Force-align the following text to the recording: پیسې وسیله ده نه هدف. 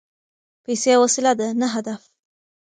پیسې 0.63 0.93
وسیله 1.03 1.33
ده 1.39 1.47
نه 1.61 1.67
هدف. 1.73 2.01